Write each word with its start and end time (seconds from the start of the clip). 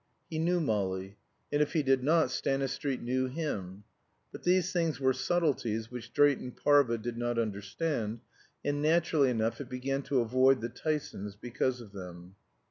He 0.31 0.39
knew 0.39 0.59
Molly, 0.59 1.19
and 1.53 1.61
if 1.61 1.73
he 1.73 1.83
did 1.83 2.03
not, 2.03 2.31
Stanistreet 2.31 3.03
knew 3.03 3.27
him. 3.27 3.83
But 4.31 4.41
these 4.41 4.73
things 4.73 4.99
were 4.99 5.13
subtleties 5.13 5.91
which 5.91 6.11
Drayton 6.11 6.53
Parva 6.53 6.97
did 6.97 7.19
not 7.19 7.37
understand, 7.37 8.21
and 8.65 8.81
naturally 8.81 9.29
enough 9.29 9.61
it 9.61 9.69
began 9.69 10.01
to 10.09 10.21
avoid 10.21 10.59
the 10.59 10.69
Tysons 10.69 11.35
because 11.39 11.81
of 11.81 11.91
them. 11.91 12.33